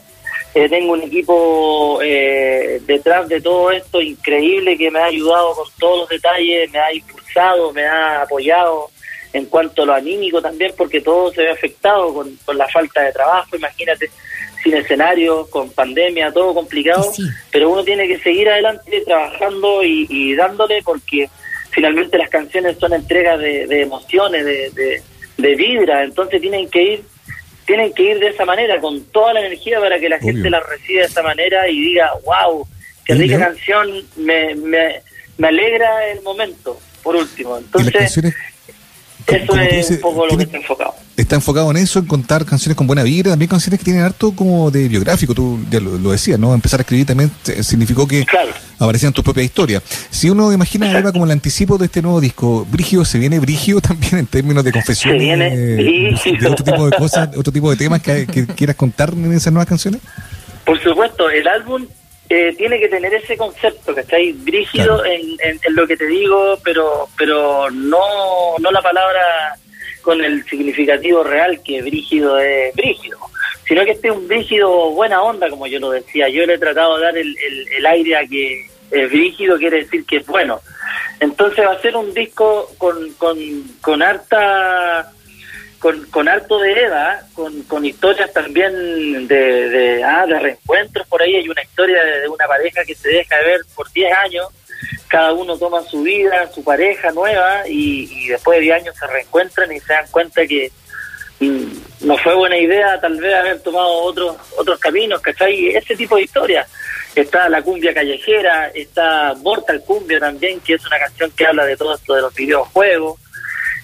eh, 0.59 0.69
tengo 0.69 0.95
un 0.95 1.03
equipo 1.03 2.01
eh, 2.03 2.81
detrás 2.85 3.29
de 3.29 3.41
todo 3.41 3.71
esto 3.71 4.03
increíble 4.03 4.77
que 4.77 4.91
me 4.91 4.99
ha 4.99 5.05
ayudado 5.05 5.55
con 5.55 5.69
todos 5.79 5.99
los 6.01 6.09
detalles, 6.09 6.69
me 6.73 6.81
ha 6.81 6.93
impulsado, 6.93 7.73
me 7.73 7.87
ha 7.87 8.23
apoyado 8.23 8.91
en 9.33 9.47
cuanto 9.47 9.83
a 9.83 9.87
lo 9.87 9.95
anímico 9.95 10.43
también, 10.43 10.73
porque 10.77 11.01
todo 11.01 11.31
se 11.31 11.43
ve 11.43 11.51
afectado 11.51 12.13
con, 12.13 12.59
la 12.59 12.67
falta 12.67 13.03
de 13.03 13.13
trabajo, 13.13 13.55
imagínate, 13.55 14.11
sin 14.61 14.75
escenario, 14.75 15.47
con 15.49 15.71
pandemia, 15.71 16.33
todo 16.33 16.53
complicado, 16.55 17.13
pero 17.53 17.71
uno 17.71 17.85
tiene 17.85 18.09
que 18.09 18.19
seguir 18.19 18.49
adelante 18.49 19.03
trabajando 19.07 19.85
y, 19.85 20.35
dándole 20.35 20.83
porque 20.83 21.31
finalmente 21.71 22.19
las 22.19 22.31
canciones 22.31 22.79
son 22.79 22.95
entregas 22.95 23.39
de, 23.39 23.83
emociones, 23.83 24.45
de, 24.45 24.71
de, 24.71 25.03
de 25.37 25.55
vibra, 25.55 26.03
entonces 26.03 26.41
tienen 26.41 26.69
que 26.69 26.83
ir 26.83 27.05
tienen 27.69 27.93
que 27.93 28.03
ir 28.03 28.19
de 28.19 28.29
esa 28.29 28.47
manera, 28.47 28.81
con 28.81 29.05
toda 29.13 29.35
la 29.35 29.41
energía 29.41 29.79
para 29.79 30.01
que 30.01 30.09
la 30.09 30.19
gente 30.19 30.49
la 30.49 30.59
reciba 30.59 31.03
de 31.03 31.07
esa 31.07 31.23
manera 31.23 31.69
y 31.69 31.79
diga, 31.79 32.11
wow, 32.25 32.67
qué 33.05 33.15
rica 33.15 33.39
canción, 33.39 33.91
me, 34.17 34.55
me, 34.55 35.03
me, 35.37 35.49
alegra 35.49 36.07
el 36.07 36.23
momento, 36.23 36.81
por 37.03 37.15
último. 37.15 37.59
Entonces, 37.59 37.95
eso 39.27 39.55
es 39.61 39.91
un 39.91 40.01
poco 40.01 40.27
lo 40.27 40.39
que 40.39 40.45
está 40.45 40.57
enfocado. 40.57 40.95
Está 41.15 41.35
enfocado 41.35 41.71
en 41.71 41.77
eso, 41.77 41.99
en 41.99 42.07
contar 42.07 42.47
canciones 42.47 42.75
con 42.75 42.87
buena 42.87 43.03
vida, 43.03 43.31
también 43.31 43.51
canciones 43.51 43.79
que 43.79 43.85
tienen 43.85 44.03
harto 44.03 44.33
como 44.35 44.71
de 44.71 44.89
biográfico, 44.89 45.35
tú 45.35 45.61
ya 45.71 45.79
lo, 45.79 46.11
decías, 46.11 46.39
¿no? 46.39 46.55
Empezar 46.55 46.81
a 46.81 46.85
escribir 46.85 47.05
también 47.05 47.31
significó 47.61 48.09
que 48.09 48.25
aparecían 48.79 49.13
tus 49.13 49.25
propias 49.25 49.47
historias. 49.47 49.83
Si 50.11 50.31
uno 50.31 50.53
imagina 50.53 50.87
a 50.95 50.99
Eva 50.99 51.13
como 51.13 51.25
el 51.25 51.31
anticipo 51.31 51.79
de 51.79 51.87
este 51.87 52.03
nuevo 52.03 52.21
disco, 52.21 52.67
Brigio, 52.71 53.05
¿se 53.05 53.19
viene 53.19 53.39
Brigio 53.39 53.81
también 53.83 54.19
en 54.19 54.27
términos 54.27 54.65
de 54.65 54.73
confesiones? 54.73 55.21
Se 55.21 55.25
viene 55.25 56.39
de 56.41 56.49
otro 56.49 56.65
tipo 56.65 56.89
de 56.89 56.97
cosas, 56.97 57.29
otro 57.37 57.53
tipo 57.53 57.71
de 57.71 57.77
temas 57.77 58.03
que, 58.03 58.27
que 58.27 58.47
quieras 58.47 58.77
contar 58.77 59.13
en 59.13 59.33
esas 59.33 59.53
nuevas 59.53 59.69
canciones? 59.69 60.01
Por 60.65 60.81
supuesto, 60.83 61.31
el 61.31 61.49
álbum 61.49 61.87
eh, 62.31 62.55
tiene 62.59 62.79
que 62.79 62.89
tener 62.89 63.15
ese 63.15 63.39
concepto, 63.39 63.95
que 63.95 64.05
ahí 64.15 64.33
Brígido 64.33 65.03
en, 65.05 65.23
en, 65.43 65.75
lo 65.75 65.87
que 65.87 65.97
te 65.97 66.07
digo, 66.07 66.59
pero 66.63 67.09
pero 67.17 67.71
no, 67.71 68.59
no 68.61 68.71
la 68.71 68.83
palabra 68.83 69.57
con 70.03 70.23
el 70.23 70.45
significativo 70.45 71.25
real 71.25 71.63
que 71.65 71.81
brígido 71.81 72.39
es 72.39 72.75
brígido, 72.75 73.19
sino 73.69 73.85
que 73.85 73.93
este 73.93 74.09
es 74.09 74.15
un 74.15 74.27
brígido 74.27 74.91
buena 74.91 75.23
onda, 75.23 75.51
como 75.51 75.67
yo 75.67 75.79
lo 75.79 75.91
decía. 75.91 76.29
Yo 76.31 76.47
le 76.47 76.55
he 76.55 76.59
tratado 76.59 76.97
de 76.97 77.05
dar 77.05 77.19
el, 77.19 77.37
el, 77.77 77.87
aire 77.87 78.17
a 78.17 78.27
que 78.27 78.67
es 78.91 79.11
brígido 79.11 79.59
quiere 79.59 79.85
decir 79.85 80.07
que 80.07 80.17
es 80.17 80.27
bueno. 80.27 80.61
Entonces 81.21 81.65
va 81.67 81.73
a 81.73 81.83
ser 81.83 81.95
un 81.95 82.15
disco 82.15 82.71
con, 82.79 83.13
con, 83.15 83.39
con 83.83 84.03
harta 84.03 85.13
con, 85.79 86.05
con 86.07 86.29
harto 86.29 86.59
de 86.59 86.73
Eva, 86.73 87.21
con, 87.35 87.63
con 87.65 87.85
historias 87.85 88.33
también 88.33 89.29
de, 89.29 89.69
de, 89.69 90.05
ah, 90.05 90.27
de 90.27 90.39
reencuentros 90.39 91.07
por 91.07 91.23
ahí. 91.23 91.37
Hay 91.37 91.49
una 91.49 91.63
historia 91.63 92.03
de, 92.03 92.29
una 92.29 92.47
pareja 92.47 92.85
que 92.85 92.95
se 92.95 93.09
deja 93.09 93.37
de 93.37 93.45
ver 93.45 93.61
por 93.75 93.91
10 93.93 94.13
años, 94.25 94.49
cada 95.09 95.33
uno 95.33 95.57
toma 95.57 95.83
su 95.83 96.03
vida, 96.03 96.51
su 96.53 96.65
pareja 96.65 97.13
nueva, 97.13 97.63
y, 97.69 98.29
después 98.29 98.59
de 98.59 98.63
10 98.63 98.83
años 98.83 98.97
se 98.97 99.07
reencuentran 99.07 99.73
y 99.73 99.81
se 99.81 99.93
dan 99.93 100.07
cuenta 100.11 100.47
que 100.47 100.73
no 101.41 102.19
fue 102.19 102.35
buena 102.35 102.59
idea 102.59 103.01
tal 103.01 103.21
vez 103.21 103.35
haber 103.35 103.61
tomado 103.61 103.91
otros 104.03 104.37
otros 104.57 104.79
caminos, 104.79 105.21
¿cachai? 105.21 105.69
Ese 105.69 105.97
tipo 105.97 106.17
de 106.17 106.23
historias. 106.23 106.69
Está 107.15 107.49
la 107.49 107.63
cumbia 107.63 107.93
callejera, 107.93 108.69
está 108.69 109.35
Mortal 109.43 109.83
Cumbia 109.85 110.21
también, 110.21 110.61
que 110.61 110.75
es 110.75 110.87
una 110.87 110.99
canción 110.99 111.31
que 111.33 111.47
habla 111.47 111.65
de 111.65 111.77
todo 111.77 111.95
esto 111.95 112.15
de 112.15 112.21
los 112.21 112.35
videojuegos 112.35 113.19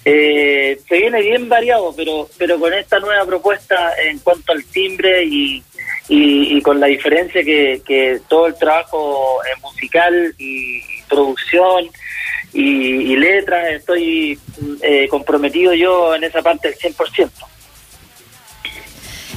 eh, 0.07 0.79
se 0.87 0.97
viene 0.99 1.19
bien 1.19 1.49
variado, 1.49 1.91
pero 1.97 2.29
pero 2.37 2.59
con 2.59 2.71
esta 2.71 2.99
nueva 2.99 3.25
propuesta 3.25 3.91
en 4.03 4.19
cuanto 4.19 4.51
al 4.51 4.63
timbre 4.65 5.23
y, 5.23 5.63
y, 6.07 6.61
con 6.61 6.79
la 6.79 6.85
diferencia 6.85 7.43
que, 7.43 7.81
que 7.83 8.21
todo 8.29 8.45
el 8.45 8.53
trabajo 8.53 9.39
eh, 9.43 9.59
musical 9.63 10.35
y, 10.37 10.81
producción 11.09 11.87
y, 12.55 13.11
y 13.11 13.15
letras, 13.17 13.67
estoy 13.71 14.39
eh, 14.81 15.07
comprometido 15.09 15.73
yo 15.73 16.15
en 16.15 16.23
esa 16.23 16.41
parte 16.41 16.69
al 16.69 16.75
100%. 16.75 17.29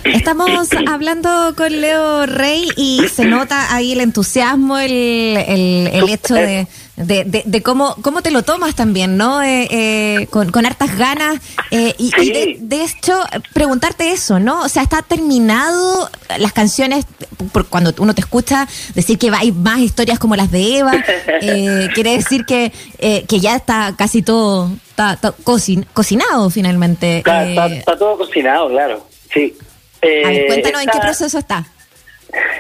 Estamos 0.05 0.69
hablando 0.87 1.55
con 1.57 1.81
Leo 1.81 2.27
Rey 2.27 2.69
y 2.77 3.09
se 3.09 3.25
nota 3.25 3.75
ahí 3.75 3.93
el 3.93 4.01
entusiasmo, 4.01 4.79
el, 4.79 4.93
el, 4.93 6.09
hecho 6.09 6.35
de, 6.35 6.69
de, 6.99 7.63
cómo, 7.63 7.97
cómo 8.03 8.23
te 8.23 8.31
lo 8.31 8.43
tomas 8.43 8.75
también, 8.75 9.17
¿no? 9.17 9.43
Eh, 9.43 9.69
eh, 9.71 10.27
con, 10.31 10.51
con, 10.51 10.67
hartas 10.67 10.97
ganas. 10.97 11.37
Eh, 11.71 11.95
y, 11.99 12.57
de, 12.59 12.83
hecho, 12.83 13.21
preguntarte 13.55 14.11
eso, 14.11 14.39
¿no? 14.39 14.63
O 14.63 14.69
sea, 14.69 14.83
¿está 14.83 15.03
terminado 15.03 16.11
las 16.39 16.53
canciones? 16.53 17.07
Por 17.53 17.67
cuando 17.67 17.95
uno 17.99 18.15
te 18.15 18.21
escucha 18.21 18.67
decir 18.95 19.19
que 19.19 19.31
hay 19.31 19.53
más 19.53 19.79
historias 19.79 20.19
como 20.19 20.37
las 20.37 20.51
de 20.51 20.79
Eva, 20.79 20.93
quiere 21.95 22.17
decir 22.17 22.45
que, 22.45 22.73
que 22.99 23.41
ya 23.41 23.57
está 23.57 23.95
casi 23.97 24.23
todo 24.23 24.71
está, 24.91 25.33
cocinado 25.45 26.51
finalmente. 26.51 27.19
está 27.19 27.97
todo 27.99 28.19
cocinado, 28.19 28.69
claro. 28.69 29.07
Sí. 29.33 29.57
Eh, 30.03 30.45
cuéntanos 30.47 30.83
en 30.83 30.89
qué 30.91 30.99
proceso 30.99 31.39
está. 31.39 31.65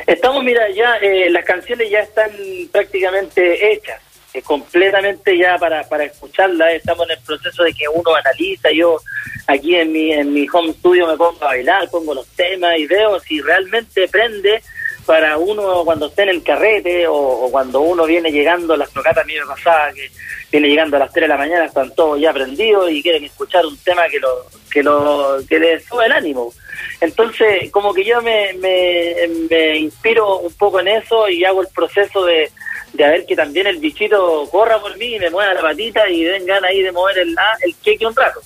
Estamos, 0.06 0.42
mira, 0.44 0.62
ya 0.70 0.96
eh, 0.96 1.28
las 1.30 1.44
canciones 1.44 1.90
ya 1.90 2.00
están 2.00 2.30
prácticamente 2.72 3.72
hechas, 3.72 4.00
eh, 4.38 4.42
completamente 4.42 5.36
ya 5.36 5.58
para, 5.58 5.82
para 5.88 6.04
escucharlas. 6.04 6.74
Estamos 6.74 7.08
en 7.08 7.16
el 7.16 7.24
proceso 7.24 7.62
de 7.64 7.72
que 7.72 7.88
uno 7.88 8.14
analiza. 8.14 8.70
Yo 8.72 9.00
aquí 9.46 9.76
en 9.76 9.92
mi, 9.92 10.12
en 10.12 10.32
mi 10.32 10.46
home 10.52 10.72
studio 10.74 11.06
me 11.06 11.16
pongo 11.16 11.42
a 11.42 11.48
bailar, 11.48 11.88
pongo 11.90 12.14
los 12.14 12.26
temas 12.28 12.78
y 12.78 12.86
veo 12.86 13.18
si 13.20 13.40
realmente 13.40 14.08
prende 14.08 14.62
para 15.08 15.38
uno 15.38 15.84
cuando 15.86 16.08
esté 16.08 16.24
en 16.24 16.28
el 16.28 16.42
carrete 16.42 17.06
o, 17.08 17.48
cuando 17.50 17.80
uno 17.80 18.04
viene 18.04 18.30
llegando, 18.30 18.76
las 18.76 18.90
tocatas 18.90 19.24
a 19.24 19.26
mí 19.26 19.32
me 19.40 19.46
pasaba 19.46 19.90
que 19.94 20.10
viene 20.52 20.68
llegando 20.68 20.96
a 20.96 21.00
las 21.00 21.12
3 21.14 21.24
de 21.24 21.28
la 21.28 21.38
mañana, 21.38 21.64
están 21.64 21.94
todos 21.94 22.20
ya 22.20 22.30
prendidos 22.30 22.90
y 22.90 23.02
quieren 23.02 23.24
escuchar 23.24 23.64
un 23.64 23.78
tema 23.78 24.06
que 24.08 24.20
lo 24.20 24.28
que 24.70 24.82
lo 24.82 25.38
que 25.48 25.58
les 25.58 25.84
sube 25.86 26.04
el 26.04 26.12
ánimo. 26.12 26.52
Entonces, 27.00 27.70
como 27.70 27.94
que 27.94 28.04
yo 28.04 28.20
me, 28.20 28.52
me, 28.54 29.78
inspiro 29.78 30.40
un 30.40 30.52
poco 30.52 30.80
en 30.80 30.88
eso 30.88 31.26
y 31.28 31.42
hago 31.42 31.62
el 31.62 31.68
proceso 31.68 32.26
de, 32.26 32.50
de 32.92 33.08
ver 33.08 33.26
que 33.26 33.36
también 33.36 33.66
el 33.66 33.78
bichito 33.78 34.48
corra 34.50 34.80
por 34.80 34.96
mí 34.96 35.14
y 35.14 35.18
me 35.18 35.30
mueva 35.30 35.54
la 35.54 35.60
patita 35.62 36.08
y 36.08 36.24
vengan 36.24 36.64
ahí 36.64 36.82
de 36.82 36.92
mover 36.92 37.18
el, 37.18 37.36
ah, 37.38 37.56
el 37.62 37.74
queque 37.76 38.06
un 38.06 38.16
rato. 38.16 38.40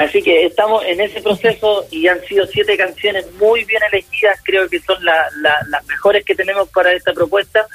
Así 0.00 0.22
que 0.22 0.46
estamos 0.46 0.82
en 0.86 0.98
ese 1.00 1.20
proceso 1.20 1.86
y 1.90 2.08
han 2.08 2.24
sido 2.24 2.46
siete 2.46 2.74
canciones 2.76 3.30
muy 3.34 3.64
bien 3.64 3.82
elegidas, 3.92 4.40
creo 4.42 4.66
que 4.66 4.80
son 4.80 4.96
las 5.04 5.86
mejores 5.86 6.24
que 6.24 6.34
tenemos 6.34 6.70
para 6.70 6.92
esta 6.92 7.12
propuesta. 7.12 7.66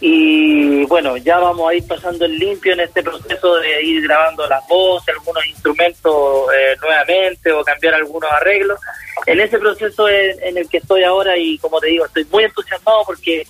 Y 0.00 0.86
bueno, 0.86 1.18
ya 1.18 1.38
vamos 1.38 1.70
a 1.70 1.74
ir 1.74 1.86
pasando 1.86 2.24
el 2.24 2.38
limpio 2.38 2.72
en 2.72 2.80
este 2.80 3.02
proceso 3.02 3.56
de 3.56 3.82
ir 3.82 4.02
grabando 4.02 4.46
las 4.48 4.66
voces, 4.66 5.14
algunos 5.14 5.46
instrumentos 5.46 6.46
eh, 6.56 6.76
nuevamente 6.80 7.52
o 7.52 7.62
cambiar 7.62 7.92
algunos 7.92 8.30
arreglos. 8.32 8.80
En 9.26 9.38
ese 9.40 9.58
proceso 9.58 10.08
en, 10.08 10.56
el 10.56 10.66
que 10.66 10.78
estoy 10.78 11.04
ahora 11.04 11.36
y 11.36 11.58
como 11.58 11.78
te 11.78 11.88
digo, 11.88 12.06
estoy 12.06 12.24
muy 12.30 12.44
entusiasmado 12.44 13.02
porque 13.04 13.46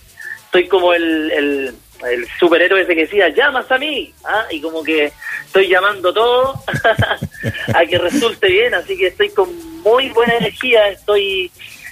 estoy 0.51 0.69
como 0.69 0.93
el 0.95 1.75
el 2.09 2.27
superhéroe 2.39 2.83
ese 2.83 2.95
que 2.95 3.03
decía, 3.03 3.29
llamas 3.29 3.71
a 3.71 3.79
mí, 3.79 4.13
¿ah? 4.25 4.47
y 4.51 4.61
como 4.61 4.83
que 4.83 5.13
estoy 5.47 5.69
llamando 5.69 6.13
todo 6.13 6.55
a 7.75 7.87
que 7.87 7.99
resulte 7.99 8.49
bien, 8.49 8.75
así 8.75 8.97
que 8.97 9.09
estoy 9.09 9.31
con 9.31 9.49
muy 9.83 10.09
buena 10.11 10.37
energía, 10.37 10.89
estoy 10.89 11.51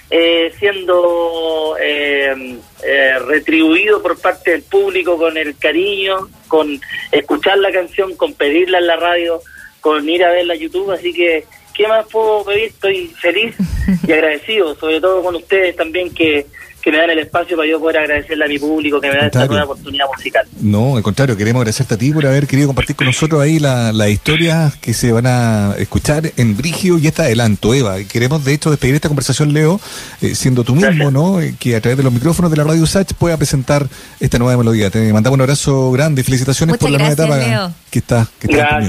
eh, 0.09 0.51
siendo 0.57 1.75
eh, 1.79 2.57
eh, 2.83 3.19
retribuido 3.19 4.01
por 4.01 4.19
parte 4.19 4.51
del 4.51 4.63
público 4.63 5.17
con 5.17 5.37
el 5.37 5.57
cariño, 5.57 6.29
con 6.47 6.79
escuchar 7.11 7.59
la 7.59 7.71
canción, 7.71 8.15
con 8.15 8.33
pedirla 8.33 8.79
en 8.79 8.87
la 8.87 8.95
radio, 8.95 9.41
con 9.81 10.07
ir 10.09 10.23
a 10.23 10.31
verla 10.31 10.55
en 10.55 10.61
YouTube, 10.61 10.91
así 10.91 11.13
que, 11.13 11.45
¿qué 11.79 11.87
más 11.87 12.05
puedo 12.11 12.43
pedir? 12.43 12.65
Estoy 12.65 13.07
feliz 13.21 13.55
y 14.07 14.11
agradecido, 14.11 14.75
sobre 14.75 14.99
todo 14.99 15.23
con 15.23 15.35
ustedes 15.35 15.75
también 15.77 16.13
que 16.13 16.45
que 16.81 16.91
me 16.91 16.97
dan 16.97 17.09
el 17.09 17.19
espacio 17.19 17.57
para 17.57 17.67
yo 17.67 17.77
poder 17.77 17.97
agradecerle 17.97 18.45
a 18.45 18.47
mi 18.47 18.57
público 18.57 19.01
que 19.01 19.09
me 19.09 19.17
da 19.17 19.25
esta 19.25 19.45
nueva 19.47 19.65
oportunidad 19.65 20.05
musical. 20.15 20.47
No, 20.61 20.95
al 20.95 21.03
contrario, 21.03 21.35
queremos 21.35 21.59
agradecerte 21.59 21.95
a 21.95 21.97
ti 21.97 22.13
por 22.13 22.25
haber 22.25 22.47
querido 22.47 22.67
compartir 22.67 22.95
con 22.95 23.05
nosotros 23.05 23.41
ahí 23.41 23.59
las 23.59 23.93
la 23.93 24.07
historias 24.07 24.77
que 24.77 24.93
se 24.93 25.11
van 25.11 25.25
a 25.27 25.75
escuchar 25.77 26.31
en 26.37 26.55
Brigio 26.55 26.97
y 26.97 27.07
este 27.07 27.23
adelanto, 27.23 27.73
Eva. 27.73 27.97
Queremos, 28.05 28.45
de 28.45 28.53
hecho, 28.53 28.69
despedir 28.69 28.95
esta 28.95 29.09
conversación, 29.09 29.51
Leo, 29.51 29.81
eh, 30.21 30.35
siendo 30.35 30.63
tú 30.63 30.73
mismo, 30.73 31.11
¿no? 31.11 31.41
Eh, 31.41 31.53
que 31.59 31.75
a 31.75 31.81
través 31.81 31.97
de 31.97 32.03
los 32.03 32.13
micrófonos 32.13 32.49
de 32.49 32.55
la 32.55 32.63
radio 32.63 32.85
Sach 32.85 33.11
pueda 33.13 33.35
presentar 33.35 33.85
esta 34.21 34.39
nueva 34.39 34.57
melodía. 34.57 34.89
Te 34.89 35.11
mandamos 35.11 35.35
un 35.35 35.41
abrazo 35.41 35.91
grande 35.91 36.21
y 36.21 36.23
felicitaciones 36.23 36.77
por 36.77 36.89
la 36.91 36.97
nueva 36.97 37.13
etapa 37.13 37.73
que 37.91 37.99
está, 37.99 38.25
que 38.39 38.47
está 38.47 38.79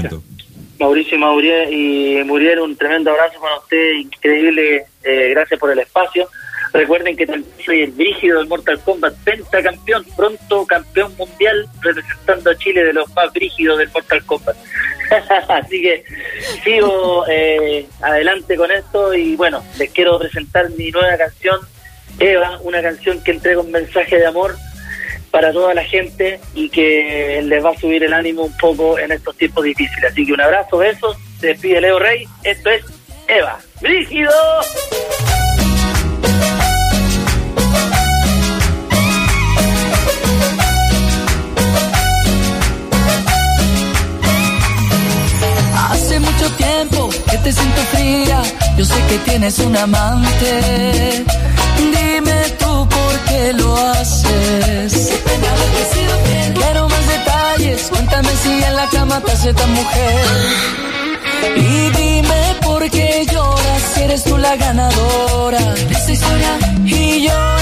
Mauricio 0.81 1.15
y 1.69 2.23
Muriel, 2.25 2.59
un 2.59 2.75
tremendo 2.75 3.11
abrazo 3.11 3.39
para 3.39 3.59
usted, 3.59 3.91
increíble, 3.93 4.85
eh, 5.03 5.29
gracias 5.29 5.59
por 5.59 5.71
el 5.71 5.77
espacio. 5.77 6.27
Recuerden 6.73 7.15
que 7.15 7.27
también 7.27 7.53
soy 7.63 7.83
el 7.83 7.91
brígido 7.91 8.39
del 8.39 8.47
Mortal 8.47 8.79
Kombat, 8.83 9.13
campeón, 9.51 10.05
pronto 10.15 10.65
campeón 10.65 11.15
mundial, 11.17 11.67
representando 11.81 12.49
a 12.49 12.57
Chile 12.57 12.83
de 12.83 12.93
los 12.93 13.13
más 13.13 13.31
brígidos 13.31 13.77
del 13.77 13.89
Mortal 13.89 14.25
Kombat. 14.25 14.55
Así 15.49 15.81
que 15.81 16.03
sigo 16.63 17.25
eh, 17.29 17.85
adelante 18.01 18.55
con 18.55 18.71
esto 18.71 19.13
y 19.13 19.35
bueno, 19.35 19.63
les 19.77 19.91
quiero 19.91 20.17
presentar 20.17 20.69
mi 20.71 20.89
nueva 20.89 21.15
canción, 21.15 21.59
Eva, 22.19 22.59
una 22.63 22.81
canción 22.81 23.23
que 23.23 23.31
entrega 23.31 23.61
un 23.61 23.71
mensaje 23.71 24.17
de 24.17 24.25
amor 24.25 24.55
para 25.31 25.51
toda 25.51 25.73
la 25.73 25.83
gente 25.83 26.39
y 26.53 26.69
que 26.69 27.41
les 27.43 27.63
va 27.63 27.71
a 27.71 27.79
subir 27.79 28.03
el 28.03 28.13
ánimo 28.13 28.43
un 28.43 28.57
poco 28.57 28.99
en 28.99 29.11
estos 29.11 29.35
tiempos 29.37 29.63
difíciles. 29.63 30.11
Así 30.11 30.25
que 30.25 30.33
un 30.33 30.41
abrazo, 30.41 30.77
besos, 30.77 31.17
se 31.39 31.47
despide 31.47 31.81
Leo 31.81 31.99
Rey, 31.99 32.25
esto 32.43 32.69
es 32.69 32.83
Eva, 33.27 33.59
brígido. 33.81 34.31
te 47.43 47.51
siento 47.51 47.81
fría, 47.91 48.41
yo 48.77 48.85
sé 48.85 48.95
que 49.09 49.17
tienes 49.29 49.57
un 49.59 49.75
amante. 49.75 51.23
Dime 51.77 52.41
tú 52.59 52.87
por 52.87 53.19
qué 53.27 53.53
lo 53.53 53.75
haces. 53.77 55.20
Quiero 56.55 56.87
más 56.89 57.07
detalles, 57.07 57.87
cuéntame 57.89 58.29
si 58.43 58.63
en 58.63 58.75
la 58.75 58.87
cama 58.87 59.21
te 59.21 59.31
hace 59.31 59.53
tan 59.53 59.71
mujer. 59.73 60.25
Y 61.55 61.89
dime 61.89 62.55
por 62.61 62.89
qué 62.89 63.25
lloras 63.31 63.81
si 63.93 64.03
eres 64.03 64.23
tú 64.23 64.37
la 64.37 64.55
ganadora 64.55 65.59
de 65.73 65.93
esta 65.93 66.11
historia. 66.11 66.59
Y 66.85 67.23
yo 67.27 67.60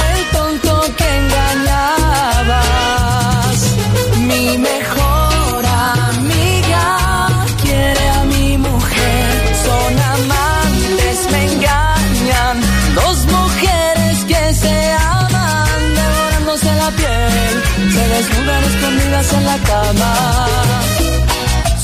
la 19.49 19.57
cama. 19.71 20.13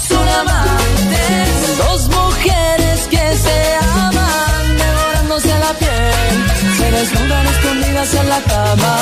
Son 0.09 0.27
amantes, 0.41 1.77
dos 1.83 2.01
mujeres 2.19 2.99
que 3.13 3.25
se 3.45 3.59
aman, 4.05 4.63
devorándose 4.83 5.53
la 5.65 5.71
piel, 5.81 6.35
se 6.77 6.87
desnudan 6.97 7.45
escondidas 7.53 8.13
en 8.21 8.29
la 8.29 8.41
cama. 8.53 8.95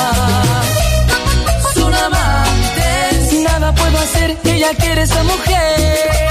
Son 1.74 1.92
amantes, 2.06 3.16
nada 3.48 3.74
puedo 3.80 3.96
hacer, 3.98 4.28
ella 4.44 4.70
quiere 4.80 5.02
esa 5.02 5.22
mujer. 5.24 6.23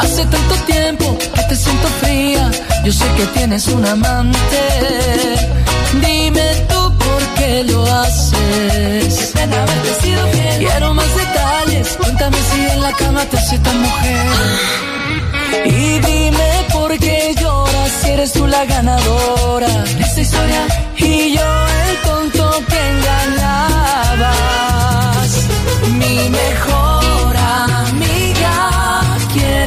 Hace 0.00 0.24
tanto 0.26 0.54
tiempo 0.66 1.18
que 1.34 1.42
te 1.42 1.56
siento 1.56 1.88
fría. 2.00 2.50
Yo 2.84 2.92
sé 2.92 3.04
que 3.16 3.26
tienes 3.38 3.66
un 3.68 3.84
amante. 3.86 4.60
Dime 6.00 6.48
tú 6.68 6.92
por 6.96 7.22
qué 7.36 7.64
lo 7.64 7.84
haces. 7.84 9.14
Qué 9.18 9.26
pena 9.34 9.62
haberte 9.62 9.94
sido 10.02 10.26
fiel. 10.28 10.58
Quiero 10.58 10.94
más 10.94 11.14
detalles. 11.16 11.88
Cuéntame 11.98 12.36
si 12.50 12.60
en 12.72 12.80
la 12.80 12.92
cama 12.92 13.24
te 13.26 13.36
sientas 13.38 13.74
mujer. 13.74 14.26
Y 15.66 15.98
dime 16.00 16.50
por 16.72 16.98
qué 16.98 17.34
lloras 17.40 17.92
si 18.02 18.10
eres 18.10 18.32
tú 18.32 18.46
la 18.46 18.64
ganadora 18.64 19.68
de 19.68 20.02
esta 20.02 20.20
historia. 20.20 20.66
Y 20.96 21.34
yo 21.36 21.66
el 21.88 21.96
tonto 22.08 22.50
que 22.68 22.80
engañabas. 22.94 24.30
Mi 25.98 26.30
mejor 26.30 27.36
amiga 27.36 29.09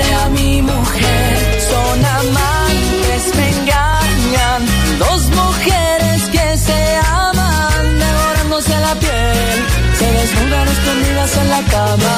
a 0.02 0.30
mi 0.30 0.62
mujer. 0.62 1.62
Son 1.70 2.06
amantes, 2.06 3.36
me 3.36 3.50
engañan. 3.50 4.62
Dos 5.00 5.22
mujeres 5.30 6.30
que 6.30 6.58
se 6.58 6.82
aman, 7.06 8.00
devorándose 8.00 8.80
la 8.80 8.96
piel. 8.96 9.58
Se 10.00 10.12
desnudan 10.12 10.68
escondidas 10.68 11.38
en 11.38 11.50
la 11.50 11.62
cama. 11.76 12.16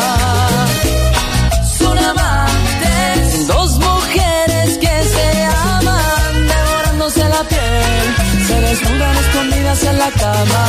Son 1.80 1.98
amantes, 1.98 3.48
dos 3.48 3.80
mujeres 3.80 4.78
que 4.78 4.96
se 5.14 5.46
aman, 5.74 6.48
devorándose 6.48 7.24
la 7.30 7.44
piel. 7.44 8.06
Se 8.48 8.62
desnudan 8.62 9.16
escondidas 9.18 9.84
en 9.84 10.00
la 10.00 10.12
cama. 10.12 10.66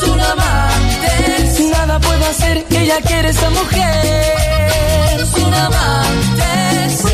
Son 0.00 0.20
amantes, 0.20 1.60
nada 1.70 1.98
puedo 2.00 2.26
hacer, 2.26 2.59
ella 2.90 3.02
quiere 3.02 3.28
esa 3.28 3.48
mujer 3.50 5.24
sin 5.32 5.54
amantes. 5.54 7.04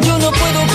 Yo 0.00 0.18
no 0.18 0.32
puedo 0.32 0.67